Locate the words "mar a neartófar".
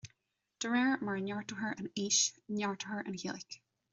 1.09-1.75